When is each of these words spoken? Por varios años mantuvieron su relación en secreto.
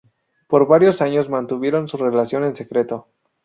Por 0.47 0.65
varios 0.65 0.99
años 1.03 1.29
mantuvieron 1.29 1.87
su 1.87 1.95
relación 1.97 2.43
en 2.43 2.55
secreto. 2.55 3.05